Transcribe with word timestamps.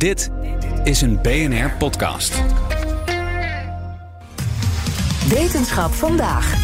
Dit 0.00 0.30
is 0.84 1.00
een 1.00 1.22
BNR 1.22 1.70
podcast. 1.78 2.42
Wetenschap 5.28 5.92
vandaag. 5.92 6.54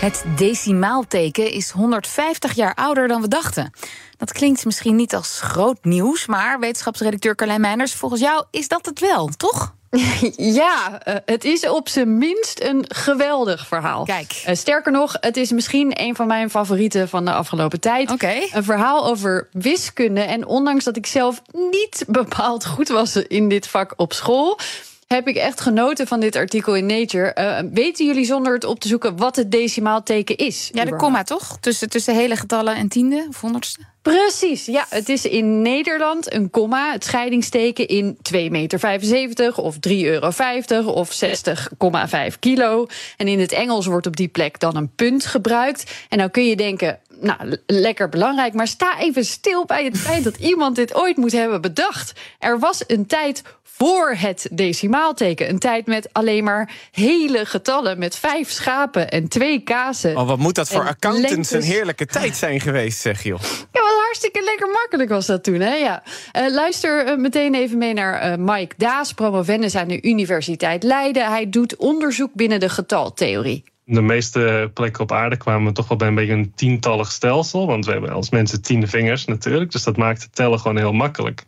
Het 0.00 0.24
decimaalteken 0.36 1.50
is 1.50 1.70
150 1.70 2.52
jaar 2.52 2.74
ouder 2.74 3.08
dan 3.08 3.20
we 3.20 3.28
dachten. 3.28 3.70
Dat 4.16 4.32
klinkt 4.32 4.64
misschien 4.64 4.96
niet 4.96 5.14
als 5.14 5.40
groot 5.40 5.84
nieuws, 5.84 6.26
maar 6.26 6.58
wetenschapsredacteur 6.58 7.34
Carlijn 7.34 7.60
Meijners, 7.60 7.94
volgens 7.94 8.20
jou 8.20 8.44
is 8.50 8.68
dat 8.68 8.86
het 8.86 9.00
wel, 9.00 9.28
toch? 9.28 9.75
Ja, 10.36 11.00
uh, 11.08 11.14
het 11.24 11.44
is 11.44 11.68
op 11.68 11.88
zijn 11.88 12.18
minst 12.18 12.60
een 12.62 12.84
geweldig 12.88 13.66
verhaal. 13.66 14.04
Kijk. 14.04 14.42
Uh, 14.48 14.54
sterker 14.54 14.92
nog, 14.92 15.16
het 15.20 15.36
is 15.36 15.50
misschien 15.50 16.00
een 16.00 16.16
van 16.16 16.26
mijn 16.26 16.50
favorieten 16.50 17.08
van 17.08 17.24
de 17.24 17.32
afgelopen 17.32 17.80
tijd. 17.80 18.10
Okay. 18.10 18.48
Een 18.52 18.64
verhaal 18.64 19.06
over 19.06 19.48
wiskunde. 19.52 20.20
En 20.20 20.46
ondanks 20.46 20.84
dat 20.84 20.96
ik 20.96 21.06
zelf 21.06 21.42
niet 21.52 22.04
bepaald 22.06 22.66
goed 22.66 22.88
was 22.88 23.16
in 23.16 23.48
dit 23.48 23.68
vak 23.68 23.92
op 23.96 24.12
school 24.12 24.58
heb 25.06 25.28
ik 25.28 25.36
echt 25.36 25.60
genoten 25.60 26.06
van 26.06 26.20
dit 26.20 26.36
artikel 26.36 26.74
in 26.74 26.86
Nature. 26.86 27.36
Uh, 27.38 27.70
weten 27.72 28.06
jullie 28.06 28.24
zonder 28.24 28.54
het 28.54 28.64
op 28.64 28.80
te 28.80 28.88
zoeken 28.88 29.16
wat 29.16 29.36
het 29.36 29.50
decimaalteken 29.50 30.36
is? 30.36 30.70
Ja, 30.72 30.84
de 30.84 30.96
komma 30.96 31.22
toch? 31.22 31.56
Tussen, 31.60 31.88
tussen 31.88 32.14
hele 32.14 32.36
getallen 32.36 32.76
en 32.76 32.88
tiende 32.88 33.26
of 33.28 33.40
honderdste? 33.40 33.80
Precies, 34.02 34.66
ja. 34.66 34.86
Het 34.88 35.08
is 35.08 35.24
in 35.24 35.62
Nederland 35.62 36.32
een 36.32 36.50
komma, 36.50 36.92
het 36.92 37.04
scheidingsteken 37.04 37.88
in 37.88 38.16
2,75 38.32 38.38
meter 38.50 39.56
of 39.56 39.76
3,50 39.88 39.90
euro 39.90 40.90
of 40.90 41.24
60,5 41.24 42.38
kilo. 42.38 42.86
En 43.16 43.28
in 43.28 43.40
het 43.40 43.52
Engels 43.52 43.86
wordt 43.86 44.06
op 44.06 44.16
die 44.16 44.28
plek 44.28 44.60
dan 44.60 44.76
een 44.76 44.94
punt 44.94 45.26
gebruikt. 45.26 45.90
En 46.08 46.18
dan 46.18 46.30
kun 46.30 46.46
je 46.46 46.56
denken, 46.56 46.98
nou, 47.20 47.56
lekker 47.66 48.08
belangrijk. 48.08 48.52
Maar 48.52 48.68
sta 48.68 48.98
even 48.98 49.24
stil 49.24 49.64
bij 49.64 49.84
het 49.84 49.98
feit 49.98 50.24
dat 50.24 50.36
iemand 50.36 50.76
dit 50.76 50.94
ooit 50.94 51.16
moet 51.16 51.32
hebben 51.32 51.60
bedacht. 51.60 52.12
Er 52.38 52.58
was 52.58 52.84
een 52.86 53.06
tijd 53.06 53.42
voor 53.76 54.14
het 54.18 54.48
decimaalteken. 54.52 55.48
Een 55.48 55.58
tijd 55.58 55.86
met 55.86 56.08
alleen 56.12 56.44
maar 56.44 56.70
hele 56.90 57.44
getallen. 57.44 57.98
Met 57.98 58.16
vijf 58.16 58.50
schapen 58.50 59.10
en 59.10 59.28
twee 59.28 59.60
kazen. 59.60 60.16
Oh, 60.16 60.26
wat 60.26 60.38
moet 60.38 60.54
dat 60.54 60.68
voor 60.68 60.86
accountants 60.88 61.50
een 61.50 61.62
heerlijke 61.62 62.06
tijd 62.06 62.36
zijn 62.36 62.60
geweest, 62.60 63.00
zeg 63.00 63.22
joh. 63.22 63.40
Ja, 63.72 63.80
wat 63.80 64.00
hartstikke 64.04 64.42
lekker 64.44 64.68
makkelijk 64.68 65.10
was 65.10 65.26
dat 65.26 65.44
toen, 65.44 65.60
hè? 65.60 65.74
Ja. 65.74 66.02
Uh, 66.36 66.50
luister 66.54 67.08
uh, 67.08 67.16
meteen 67.16 67.54
even 67.54 67.78
mee 67.78 67.92
naar 67.92 68.30
uh, 68.30 68.36
Mike 68.38 68.74
Daas, 68.76 69.12
promovendus 69.12 69.74
aan 69.74 69.88
de 69.88 70.02
Universiteit 70.02 70.82
Leiden. 70.82 71.26
Hij 71.26 71.48
doet 71.50 71.76
onderzoek 71.76 72.30
binnen 72.34 72.60
de 72.60 72.68
getaltheorie 72.68 73.64
de 73.86 74.02
meeste 74.02 74.70
plekken 74.74 75.02
op 75.02 75.12
aarde 75.12 75.36
kwamen 75.36 75.66
we 75.66 75.72
toch 75.72 75.88
wel 75.88 75.96
bij 75.96 76.08
een 76.08 76.14
beetje 76.14 76.32
een 76.32 76.54
tientallig 76.54 77.12
stelsel. 77.12 77.66
Want 77.66 77.86
we 77.86 77.92
hebben 77.92 78.10
als 78.10 78.30
mensen 78.30 78.62
tien 78.62 78.88
vingers 78.88 79.24
natuurlijk. 79.24 79.72
Dus 79.72 79.84
dat 79.84 79.96
maakt 79.96 80.22
het 80.22 80.34
tellen 80.34 80.58
gewoon 80.58 80.76
heel 80.76 80.92
makkelijk. 80.92 81.46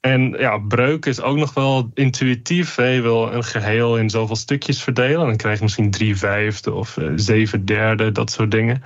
En 0.00 0.34
ja, 0.38 0.58
breuk 0.58 1.06
is 1.06 1.20
ook 1.20 1.36
nog 1.36 1.54
wel 1.54 1.90
intuïtief. 1.94 2.76
Je 2.76 3.00
wil 3.00 3.32
een 3.32 3.44
geheel 3.44 3.98
in 3.98 4.10
zoveel 4.10 4.36
stukjes 4.36 4.82
verdelen. 4.82 5.26
Dan 5.26 5.36
krijg 5.36 5.56
je 5.56 5.62
misschien 5.62 5.90
drie 5.90 6.16
vijfde 6.16 6.72
of 6.72 6.98
zeven 7.16 7.64
derde, 7.64 8.12
dat 8.12 8.30
soort 8.30 8.50
dingen. 8.50 8.82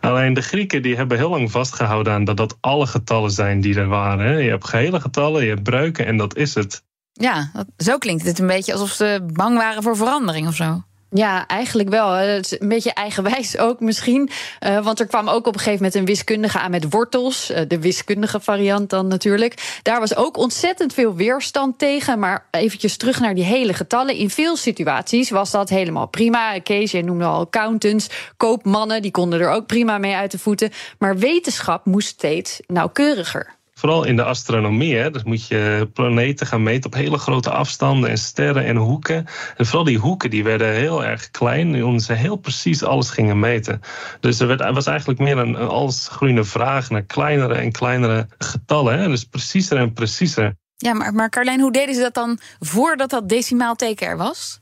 Alleen 0.00 0.34
de 0.34 0.42
Grieken 0.42 0.82
die 0.82 0.96
hebben 0.96 1.18
heel 1.18 1.30
lang 1.30 1.50
vastgehouden 1.50 2.12
aan 2.12 2.24
dat 2.24 2.36
dat 2.36 2.56
alle 2.60 2.86
getallen 2.86 3.30
zijn 3.30 3.60
die 3.60 3.78
er 3.78 3.88
waren. 3.88 4.42
Je 4.42 4.50
hebt 4.50 4.68
gehele 4.68 5.00
getallen, 5.00 5.42
je 5.42 5.48
hebt 5.48 5.62
breuken 5.62 6.06
en 6.06 6.16
dat 6.16 6.36
is 6.36 6.54
het. 6.54 6.84
Ja, 7.12 7.52
zo 7.76 7.98
klinkt 7.98 8.24
het 8.24 8.38
een 8.38 8.46
beetje 8.46 8.72
alsof 8.72 8.90
ze 8.90 9.26
bang 9.32 9.56
waren 9.56 9.82
voor 9.82 9.96
verandering 9.96 10.46
of 10.46 10.54
zo. 10.54 10.82
Ja, 11.10 11.46
eigenlijk 11.46 11.88
wel. 11.88 12.10
Het 12.10 12.44
is 12.44 12.60
een 12.60 12.68
beetje 12.68 12.92
eigenwijs 12.92 13.58
ook 13.66 13.80
misschien. 13.80 14.30
Uh, 14.66 14.84
want 14.84 15.00
er 15.00 15.06
kwam 15.06 15.28
ook 15.28 15.46
op 15.46 15.54
een 15.54 15.60
gegeven 15.60 15.74
moment 15.74 15.94
een 15.94 16.04
wiskundige 16.04 16.58
aan 16.58 16.70
met 16.70 16.90
wortels. 16.90 17.50
Uh, 17.50 17.58
de 17.68 17.80
wiskundige 17.80 18.40
variant 18.40 18.90
dan 18.90 19.06
natuurlijk. 19.06 19.80
Daar 19.82 20.00
was 20.00 20.16
ook 20.16 20.36
ontzettend 20.36 20.94
veel 20.94 21.14
weerstand 21.14 21.78
tegen. 21.78 22.18
Maar 22.18 22.46
eventjes 22.50 22.96
terug 22.96 23.20
naar 23.20 23.34
die 23.34 23.44
hele 23.44 23.74
getallen. 23.74 24.14
In 24.14 24.30
veel 24.30 24.56
situaties 24.56 25.30
was 25.30 25.50
dat 25.50 25.68
helemaal 25.68 26.06
prima. 26.06 26.58
Kees, 26.58 26.90
jij 26.90 27.02
noemde 27.02 27.24
al 27.24 27.40
accountants, 27.40 28.08
koopmannen. 28.36 29.02
Die 29.02 29.10
konden 29.10 29.40
er 29.40 29.50
ook 29.50 29.66
prima 29.66 29.98
mee 29.98 30.14
uit 30.14 30.30
de 30.30 30.38
voeten. 30.38 30.70
Maar 30.98 31.18
wetenschap 31.18 31.84
moest 31.84 32.08
steeds 32.08 32.60
nauwkeuriger. 32.66 33.55
Vooral 33.78 34.04
in 34.04 34.16
de 34.16 34.24
astronomie, 34.24 34.96
hè, 34.96 35.10
dus 35.10 35.22
moet 35.22 35.46
je 35.46 35.88
planeten 35.92 36.46
gaan 36.46 36.62
meten 36.62 36.86
op 36.86 36.94
hele 36.94 37.18
grote 37.18 37.50
afstanden 37.50 38.10
en 38.10 38.18
sterren 38.18 38.64
en 38.64 38.76
hoeken. 38.76 39.26
En 39.56 39.66
vooral 39.66 39.84
die 39.84 39.98
hoeken 39.98 40.30
die 40.30 40.44
werden 40.44 40.72
heel 40.72 41.04
erg 41.04 41.30
klein, 41.30 41.84
omdat 41.84 42.02
ze 42.02 42.12
heel 42.12 42.36
precies 42.36 42.82
alles 42.82 43.10
gingen 43.10 43.38
meten. 43.38 43.80
Dus 44.20 44.40
er, 44.40 44.46
werd, 44.46 44.60
er 44.60 44.72
was 44.72 44.86
eigenlijk 44.86 45.18
meer 45.18 45.38
een, 45.38 45.60
een 45.60 45.68
allesgroeiende 45.68 46.44
vraag 46.44 46.90
naar 46.90 47.02
kleinere 47.02 47.54
en 47.54 47.72
kleinere 47.72 48.26
getallen. 48.38 48.98
Hè, 48.98 49.08
dus 49.08 49.24
preciezer 49.24 49.76
en 49.76 49.92
preciezer. 49.92 50.54
Ja, 50.76 50.92
maar, 50.92 51.14
maar 51.14 51.30
Carlijn, 51.30 51.60
hoe 51.60 51.72
deden 51.72 51.94
ze 51.94 52.00
dat 52.00 52.14
dan 52.14 52.38
voordat 52.58 53.10
dat 53.10 53.28
decimaalteken 53.28 54.06
er 54.06 54.16
was? 54.16 54.60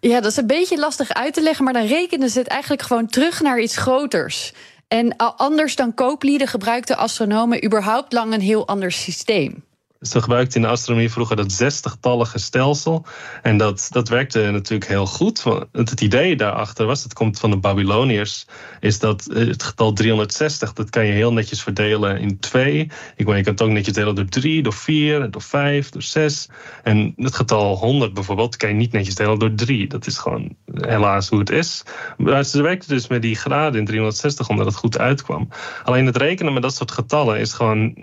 Ja, 0.00 0.20
dat 0.20 0.30
is 0.30 0.36
een 0.36 0.46
beetje 0.46 0.78
lastig 0.78 1.08
uit 1.12 1.34
te 1.34 1.42
leggen, 1.42 1.64
maar 1.64 1.72
dan 1.72 1.86
rekenden 1.86 2.30
ze 2.30 2.38
het 2.38 2.48
eigenlijk 2.48 2.82
gewoon 2.82 3.06
terug 3.06 3.40
naar 3.40 3.60
iets 3.60 3.76
groters. 3.76 4.52
En 4.92 5.16
anders 5.36 5.76
dan 5.76 5.94
kooplieden 5.94 6.48
gebruikten 6.48 6.96
astronomen 6.96 7.64
überhaupt 7.64 8.12
lang 8.12 8.32
een 8.32 8.40
heel 8.40 8.66
ander 8.66 8.92
systeem. 8.92 9.64
Ze 10.02 10.22
gebruikten 10.22 10.60
in 10.60 10.66
de 10.66 10.72
astronomie 10.72 11.10
vroeger 11.10 11.36
dat 11.36 11.52
zestigtallige 11.52 12.38
stelsel. 12.38 13.06
En 13.42 13.56
dat, 13.56 13.86
dat 13.90 14.08
werkte 14.08 14.50
natuurlijk 14.50 14.90
heel 14.90 15.06
goed. 15.06 15.42
Want 15.42 15.90
het 15.90 16.00
idee 16.00 16.36
daarachter 16.36 16.86
was, 16.86 17.02
dat 17.02 17.12
komt 17.12 17.38
van 17.38 17.50
de 17.50 17.56
Babyloniërs, 17.56 18.46
is 18.80 18.98
dat 18.98 19.24
het 19.24 19.62
getal 19.62 19.92
360, 19.92 20.72
dat 20.72 20.90
kan 20.90 21.06
je 21.06 21.12
heel 21.12 21.32
netjes 21.32 21.62
verdelen 21.62 22.18
in 22.18 22.38
twee. 22.38 22.80
Ik 23.16 23.26
je 23.36 23.42
kan 23.42 23.52
het 23.52 23.62
ook 23.62 23.70
netjes 23.70 23.94
delen 23.94 24.14
door 24.14 24.28
drie, 24.28 24.62
door 24.62 24.72
vier, 24.72 25.30
door 25.30 25.42
vijf, 25.42 25.90
door 25.90 26.02
zes. 26.02 26.48
En 26.82 27.12
het 27.16 27.34
getal 27.34 27.76
100 27.76 28.14
bijvoorbeeld 28.14 28.56
kan 28.56 28.68
je 28.68 28.74
niet 28.74 28.92
netjes 28.92 29.14
delen 29.14 29.38
door 29.38 29.54
drie. 29.54 29.88
Dat 29.88 30.06
is 30.06 30.18
gewoon 30.18 30.56
helaas 30.74 31.28
hoe 31.28 31.38
het 31.38 31.50
is. 31.50 31.82
Maar 32.16 32.44
ze 32.44 32.62
werkten 32.62 32.88
dus 32.88 33.08
met 33.08 33.22
die 33.22 33.36
graden 33.36 33.80
in 33.80 33.86
360 33.86 34.48
omdat 34.48 34.66
het 34.66 34.74
goed 34.74 34.98
uitkwam. 34.98 35.48
Alleen 35.84 36.06
het 36.06 36.16
rekenen 36.16 36.52
met 36.52 36.62
dat 36.62 36.74
soort 36.74 36.90
getallen 36.90 37.38
is 37.38 37.52
gewoon 37.52 37.96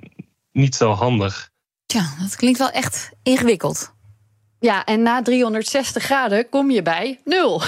niet 0.51 0.75
zo 0.75 0.91
handig. 0.91 1.48
Tja, 1.89 2.15
dat 2.21 2.35
klinkt 2.35 2.59
wel 2.59 2.69
echt 2.69 3.09
ingewikkeld. 3.23 3.93
Ja, 4.59 4.85
en 4.85 5.01
na 5.01 5.21
360 5.21 6.03
graden 6.03 6.49
kom 6.49 6.71
je 6.71 6.81
bij 6.81 7.19
nul. 7.25 7.61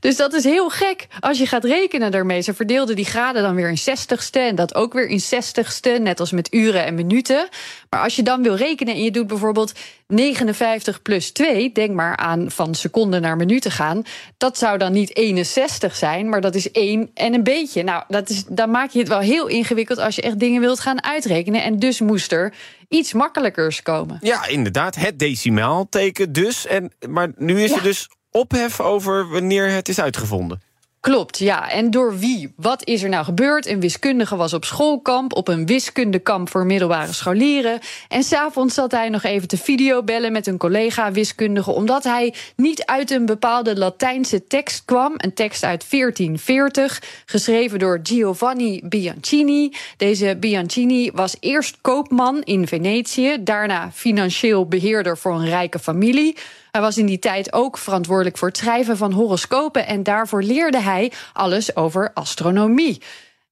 Dus 0.00 0.16
dat 0.16 0.32
is 0.32 0.44
heel 0.44 0.68
gek 0.68 1.06
als 1.20 1.38
je 1.38 1.46
gaat 1.46 1.64
rekenen 1.64 2.10
daarmee. 2.10 2.40
Ze 2.40 2.54
verdeelden 2.54 2.96
die 2.96 3.04
graden 3.04 3.42
dan 3.42 3.54
weer 3.54 3.68
in 3.68 3.78
60ste 3.78 4.30
en 4.30 4.54
dat 4.54 4.74
ook 4.74 4.92
weer 4.92 5.06
in 5.06 5.20
60ste, 5.20 6.02
net 6.02 6.20
als 6.20 6.32
met 6.32 6.54
uren 6.54 6.84
en 6.84 6.94
minuten. 6.94 7.48
Maar 7.94 8.04
als 8.04 8.16
je 8.16 8.22
dan 8.22 8.42
wil 8.42 8.56
rekenen 8.56 8.94
en 8.94 9.02
je 9.02 9.10
doet 9.10 9.26
bijvoorbeeld 9.26 9.72
59 10.06 11.02
plus 11.02 11.30
2, 11.30 11.72
denk 11.72 11.94
maar 11.94 12.16
aan 12.16 12.50
van 12.50 12.74
seconden 12.74 13.22
naar 13.22 13.36
minuten 13.36 13.70
gaan. 13.70 14.02
Dat 14.36 14.58
zou 14.58 14.78
dan 14.78 14.92
niet 14.92 15.16
61 15.16 15.96
zijn, 15.96 16.28
maar 16.28 16.40
dat 16.40 16.54
is 16.54 16.70
1 16.70 17.10
en 17.14 17.34
een 17.34 17.42
beetje. 17.42 17.82
Nou, 17.82 18.04
dat 18.08 18.28
is, 18.28 18.44
dan 18.44 18.70
maak 18.70 18.90
je 18.90 18.98
het 18.98 19.08
wel 19.08 19.18
heel 19.18 19.46
ingewikkeld 19.46 19.98
als 19.98 20.14
je 20.14 20.22
echt 20.22 20.38
dingen 20.38 20.60
wilt 20.60 20.80
gaan 20.80 21.04
uitrekenen. 21.04 21.62
En 21.62 21.78
dus 21.78 22.00
moest 22.00 22.32
er 22.32 22.54
iets 22.88 23.12
makkelijkers 23.12 23.82
komen. 23.82 24.18
Ja, 24.20 24.46
inderdaad. 24.46 24.94
Het 24.94 25.18
decimaalteken 25.18 26.32
dus. 26.32 26.66
En, 26.66 26.92
maar 27.08 27.32
nu 27.36 27.62
is 27.62 27.70
ja. 27.70 27.76
er 27.76 27.82
dus 27.82 28.08
ophef 28.30 28.80
over 28.80 29.28
wanneer 29.28 29.70
het 29.70 29.88
is 29.88 30.00
uitgevonden. 30.00 30.60
Klopt, 31.04 31.38
ja. 31.38 31.70
En 31.70 31.90
door 31.90 32.18
wie? 32.18 32.52
Wat 32.56 32.86
is 32.86 33.02
er 33.02 33.08
nou 33.08 33.24
gebeurd? 33.24 33.66
Een 33.66 33.80
wiskundige 33.80 34.36
was 34.36 34.52
op 34.52 34.64
schoolkamp, 34.64 35.32
op 35.36 35.48
een 35.48 35.66
wiskundekamp 35.66 36.50
voor 36.50 36.66
middelbare 36.66 37.12
scholieren. 37.12 37.78
En 38.08 38.22
s'avonds 38.22 38.74
zat 38.74 38.92
hij 38.92 39.08
nog 39.08 39.22
even 39.22 39.48
te 39.48 39.56
videobellen 39.56 40.32
met 40.32 40.46
een 40.46 40.58
collega 40.58 41.12
wiskundige, 41.12 41.70
omdat 41.70 42.04
hij 42.04 42.34
niet 42.56 42.84
uit 42.84 43.10
een 43.10 43.26
bepaalde 43.26 43.78
Latijnse 43.78 44.46
tekst 44.46 44.84
kwam. 44.84 45.12
Een 45.16 45.34
tekst 45.34 45.64
uit 45.64 45.90
1440, 45.90 47.02
geschreven 47.26 47.78
door 47.78 48.00
Giovanni 48.02 48.80
Bianchini. 48.84 49.72
Deze 49.96 50.36
Bianchini 50.40 51.10
was 51.14 51.36
eerst 51.40 51.78
koopman 51.80 52.42
in 52.42 52.66
Venetië, 52.66 53.36
daarna 53.40 53.90
financieel 53.92 54.66
beheerder 54.66 55.18
voor 55.18 55.34
een 55.34 55.48
rijke 55.48 55.78
familie. 55.78 56.36
Hij 56.74 56.82
was 56.82 56.98
in 56.98 57.06
die 57.06 57.18
tijd 57.18 57.52
ook 57.52 57.78
verantwoordelijk 57.78 58.38
voor 58.38 58.48
het 58.48 58.56
schrijven 58.56 58.96
van 58.96 59.12
horoscopen 59.12 59.86
en 59.86 60.02
daarvoor 60.02 60.42
leerde 60.42 60.80
hij 60.80 61.12
alles 61.32 61.76
over 61.76 62.10
astronomie. 62.14 63.02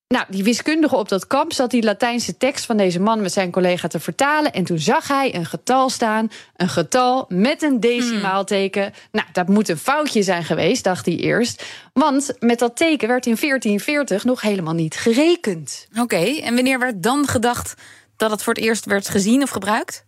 Nou, 0.09 0.25
die 0.29 0.43
wiskundige 0.43 0.97
op 0.97 1.09
dat 1.09 1.27
kamp 1.27 1.53
zat 1.53 1.71
die 1.71 1.83
Latijnse 1.83 2.37
tekst 2.37 2.65
van 2.65 2.77
deze 2.77 3.01
man 3.01 3.21
met 3.21 3.33
zijn 3.33 3.51
collega 3.51 3.89
te 3.89 4.01
vertalen. 4.01 4.53
En 4.53 4.65
toen 4.65 4.79
zag 4.79 5.09
hij 5.09 5.35
een 5.35 5.47
getal 5.47 5.91
staan. 5.91 6.31
Een 6.57 6.69
getal 6.69 7.25
met 7.29 7.63
een 7.63 7.81
decimaalteken. 7.81 8.83
Hmm. 8.83 8.93
Nou, 9.13 9.27
dat 9.33 9.49
moet 9.49 9.69
een 9.69 9.79
foutje 9.79 10.23
zijn 10.23 10.45
geweest, 10.45 10.85
dacht 10.85 11.07
hij 11.07 11.17
eerst. 11.17 11.65
Want 11.93 12.35
met 12.39 12.59
dat 12.59 12.77
teken 12.77 13.09
werd 13.09 13.27
in 13.27 13.37
1440 13.41 14.25
nog 14.25 14.41
helemaal 14.41 14.75
niet 14.75 14.97
gerekend. 14.97 15.87
Oké, 15.91 16.01
okay, 16.01 16.41
en 16.41 16.55
wanneer 16.55 16.79
werd 16.79 17.03
dan 17.03 17.27
gedacht 17.27 17.75
dat 18.17 18.31
het 18.31 18.43
voor 18.43 18.55
het 18.55 18.63
eerst 18.63 18.85
werd 18.85 19.09
gezien 19.09 19.43
of 19.43 19.51
gebruikt? 19.51 20.05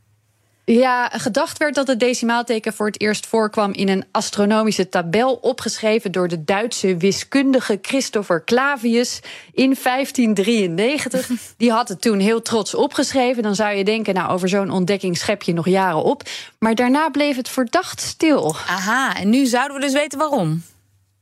Ja, 0.66 1.08
gedacht 1.08 1.58
werd 1.58 1.75
dat 1.75 1.87
het 1.87 2.00
decimaalteken 2.00 2.72
voor 2.72 2.87
het 2.87 3.00
eerst 3.00 3.26
voorkwam 3.26 3.72
in 3.72 3.88
een 3.88 4.05
astronomische 4.11 4.88
tabel 4.88 5.34
opgeschreven 5.34 6.12
door 6.12 6.28
de 6.28 6.44
Duitse 6.44 6.96
wiskundige 6.96 7.78
Christopher 7.82 8.44
Clavius 8.44 9.20
in 9.52 9.76
1593. 9.82 11.31
Die 11.56 11.70
had 11.70 11.88
het 11.88 12.00
toen 12.00 12.19
heel 12.19 12.43
trots 12.43 12.75
opgeschreven. 12.75 13.43
Dan 13.43 13.55
zou 13.55 13.75
je 13.75 13.84
denken, 13.84 14.14
nou, 14.14 14.31
over 14.31 14.49
zo'n 14.49 14.70
ontdekking 14.70 15.19
schep 15.19 15.43
je 15.43 15.52
nog 15.52 15.69
jaren 15.69 16.02
op. 16.02 16.22
Maar 16.58 16.75
daarna 16.75 17.08
bleef 17.08 17.37
het 17.37 17.49
verdacht 17.49 18.00
stil. 18.00 18.56
Aha, 18.67 19.17
en 19.17 19.31
nu 19.31 19.46
zouden 19.46 19.76
we 19.76 19.82
dus 19.82 19.93
weten 19.93 20.19
waarom. 20.19 20.62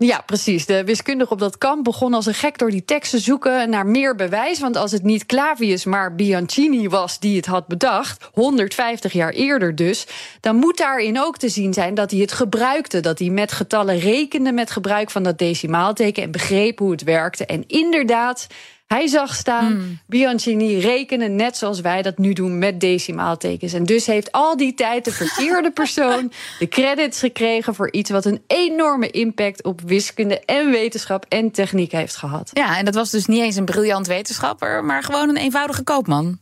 Ja, 0.05 0.21
precies. 0.27 0.67
De 0.67 0.85
wiskundige 0.85 1.33
op 1.33 1.39
dat 1.39 1.59
kamp 1.59 1.85
begon 1.85 2.15
als 2.15 2.27
een 2.27 2.35
gek 2.35 2.59
door 2.59 2.71
die 2.71 2.85
tekst 2.85 3.11
te 3.11 3.19
zoeken 3.19 3.71
naar 3.71 3.87
meer 3.87 4.15
bewijs. 4.15 4.61
Want 4.61 4.77
als 4.77 4.93
het 4.93 5.03
niet 5.03 5.27
Clavius, 5.27 5.85
maar 5.85 6.15
Bianchini 6.15 6.89
was 6.89 7.19
die 7.19 7.37
het 7.37 7.47
had 7.47 7.67
bedacht, 7.67 8.29
150 8.33 9.13
jaar 9.13 9.33
eerder 9.33 9.75
dus, 9.75 10.07
dan 10.41 10.57
moet 10.57 10.77
daarin 10.77 11.21
ook 11.21 11.39
te 11.39 11.49
zien 11.49 11.73
zijn 11.73 11.95
dat 11.95 12.11
hij 12.11 12.21
het 12.21 12.33
gebruikte. 12.33 13.01
Dat 13.01 13.19
hij 13.19 13.29
met 13.29 13.53
getallen 13.53 13.99
rekende 13.99 14.53
met 14.53 14.71
gebruik 14.71 15.11
van 15.11 15.23
dat 15.23 15.39
decimaalteken 15.39 16.23
en 16.23 16.31
begreep 16.31 16.79
hoe 16.79 16.91
het 16.91 17.03
werkte. 17.03 17.47
En 17.47 17.65
inderdaad, 17.67 18.47
hij 18.87 19.07
zag 19.07 19.35
staan, 19.35 19.73
mm. 19.73 20.01
Bianchini 20.07 20.79
rekenen 20.79 21.37
net 21.37 21.57
zoals 21.57 21.81
wij 21.81 22.03
dat 22.03 22.19
nu 22.19 22.33
doen 22.33 22.59
met 22.59 22.81
decimaaltekens. 22.81 23.73
En 23.73 23.85
dus 23.85 24.07
heeft 24.07 24.33
al 24.33 24.57
die 24.57 24.75
tijd 24.75 25.05
de 25.05 25.13
verkeerde 25.13 25.71
persoon 25.81 26.33
de 26.59 26.69
credits 26.69 27.19
gekregen 27.19 27.75
voor 27.75 27.93
iets 27.93 28.11
wat 28.11 28.25
een 28.25 28.43
enorme 28.47 29.11
impact 29.11 29.65
op 29.65 29.81
wiskunde 29.81 30.41
en 30.41 30.71
wetenschap 30.71 31.27
en 31.29 31.51
techniek 31.51 31.93
heeft 31.93 32.17
gehad. 32.17 32.51
Ja, 32.53 32.79
en 32.79 32.85
dat 32.85 32.95
was 32.95 33.11
dus 33.11 33.27
niet 33.27 33.41
eens 33.41 33.57
een 33.57 33.65
briljant 33.65 34.07
wetenschapper, 34.07 34.85
maar 34.85 35.03
gewoon 35.03 35.29
een 35.29 35.37
eenvoudige 35.37 35.83
koopman. 35.83 36.41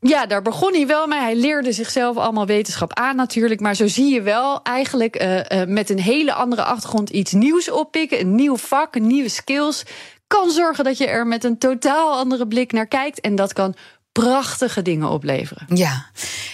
Ja, 0.00 0.26
daar 0.26 0.42
begon 0.42 0.72
hij 0.72 0.86
wel 0.86 1.06
mee. 1.06 1.20
Hij 1.20 1.36
leerde 1.36 1.72
zichzelf 1.72 2.16
allemaal 2.16 2.46
wetenschap 2.46 2.92
aan 2.94 3.16
natuurlijk. 3.16 3.60
Maar 3.60 3.74
zo 3.74 3.86
zie 3.86 4.14
je 4.14 4.22
wel 4.22 4.62
eigenlijk 4.62 5.22
uh, 5.22 5.36
uh, 5.36 5.42
met 5.66 5.90
een 5.90 6.00
hele 6.00 6.32
andere 6.32 6.62
achtergrond 6.62 7.10
iets 7.10 7.32
nieuws 7.32 7.70
oppikken. 7.70 8.20
Een 8.20 8.34
nieuw 8.34 8.56
vak, 8.56 8.98
nieuwe 8.98 9.28
skills 9.28 9.82
kan 10.26 10.50
zorgen 10.50 10.84
dat 10.84 10.98
je 10.98 11.06
er 11.06 11.26
met 11.26 11.44
een 11.44 11.58
totaal 11.58 12.16
andere 12.16 12.46
blik 12.46 12.72
naar 12.72 12.86
kijkt. 12.86 13.20
En 13.20 13.34
dat 13.34 13.52
kan 13.52 13.74
prachtige 14.22 14.82
dingen 14.82 15.08
opleveren. 15.08 15.66
Ja, 15.74 16.06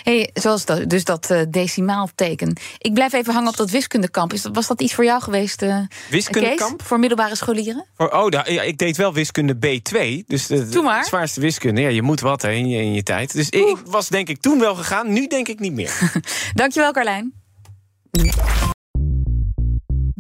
hey, 0.02 0.30
zoals 0.34 0.64
dat, 0.64 0.90
dus 0.90 1.04
dat 1.04 1.30
uh, 1.30 1.40
decimaalteken. 1.48 2.56
Ik 2.78 2.94
blijf 2.94 3.12
even 3.12 3.32
hangen 3.32 3.48
op 3.48 3.56
dat 3.56 3.70
wiskundekamp. 3.70 4.32
Is 4.32 4.42
dat, 4.42 4.54
was 4.54 4.66
dat 4.66 4.80
iets 4.80 4.94
voor 4.94 5.04
jou 5.04 5.22
geweest? 5.22 5.62
Uh, 5.62 5.78
wiskundekamp? 6.10 6.82
voor 6.82 6.98
middelbare 6.98 7.36
scholieren? 7.36 7.86
Voor, 7.96 8.08
oh, 8.08 8.26
ja, 8.28 8.44
ik 8.44 8.78
deed 8.78 8.96
wel 8.96 9.12
wiskunde 9.12 9.54
B2. 9.54 10.26
Dus 10.26 10.46
de, 10.46 10.68
de 10.68 11.02
zwaarste 11.04 11.40
wiskunde. 11.40 11.80
Ja, 11.80 11.88
je 11.88 12.02
moet 12.02 12.20
wat 12.20 12.42
hè, 12.42 12.50
in, 12.50 12.68
je, 12.68 12.82
in 12.82 12.92
je 12.92 13.02
tijd. 13.02 13.32
Dus 13.32 13.48
ik, 13.48 13.66
ik 13.66 13.78
was 13.84 14.08
denk 14.08 14.28
ik 14.28 14.40
toen 14.40 14.58
wel 14.58 14.75
gegaan. 14.75 15.12
Nu 15.12 15.26
denk 15.26 15.48
ik 15.48 15.58
niet 15.58 15.72
meer. 15.72 16.12
Dankjewel, 16.54 16.92
Carlijn. 16.92 17.32